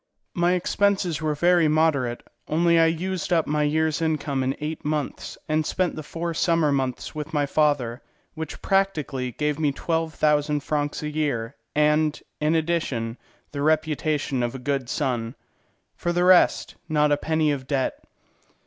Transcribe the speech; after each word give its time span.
My 0.33 0.53
expenses 0.53 1.21
were 1.21 1.35
very 1.35 1.67
moderate; 1.67 2.23
only 2.47 2.79
I 2.79 2.87
used 2.87 3.31
up 3.31 3.45
my 3.45 3.61
year's 3.61 4.01
income 4.01 4.41
in 4.41 4.55
eight 4.59 4.83
months, 4.83 5.37
and 5.47 5.63
spent 5.63 5.95
the 5.95 6.01
four 6.01 6.33
summer 6.33 6.71
months 6.71 7.13
with 7.13 7.35
my 7.35 7.45
father, 7.45 8.01
which 8.33 8.63
practically 8.63 9.31
gave 9.33 9.59
me 9.59 9.71
twelve 9.71 10.15
thousand 10.15 10.61
francs 10.61 11.03
a 11.03 11.09
year, 11.11 11.55
and, 11.75 12.19
in 12.39 12.55
addition, 12.55 13.19
the 13.51 13.61
reputation 13.61 14.41
of 14.41 14.55
a 14.55 14.65
good 14.67 14.89
son. 14.89 15.35
For 15.93 16.11
the 16.11 16.23
rest, 16.23 16.73
not 16.89 17.11
a 17.11 17.15
penny 17.17 17.51
of 17.51 17.67
debt. 17.67 18.03